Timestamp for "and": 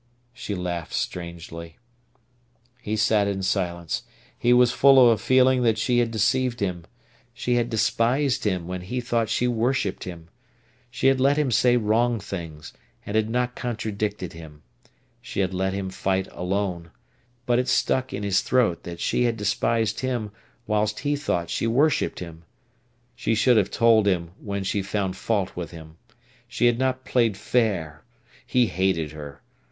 13.05-13.15